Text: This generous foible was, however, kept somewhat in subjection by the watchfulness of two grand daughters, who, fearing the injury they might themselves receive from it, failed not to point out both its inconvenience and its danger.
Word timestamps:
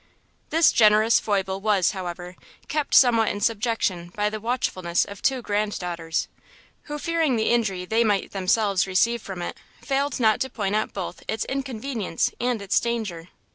This 0.49 0.71
generous 0.71 1.19
foible 1.19 1.61
was, 1.61 1.91
however, 1.91 2.35
kept 2.67 2.95
somewhat 2.95 3.27
in 3.29 3.39
subjection 3.39 4.11
by 4.15 4.31
the 4.31 4.39
watchfulness 4.39 5.05
of 5.05 5.21
two 5.21 5.43
grand 5.43 5.77
daughters, 5.77 6.27
who, 6.85 6.97
fearing 6.97 7.35
the 7.35 7.51
injury 7.51 7.85
they 7.85 8.03
might 8.03 8.31
themselves 8.31 8.87
receive 8.87 9.21
from 9.21 9.43
it, 9.43 9.57
failed 9.83 10.19
not 10.19 10.39
to 10.41 10.49
point 10.49 10.75
out 10.75 10.91
both 10.91 11.21
its 11.27 11.45
inconvenience 11.45 12.31
and 12.39 12.63
its 12.63 12.79
danger. 12.79 13.29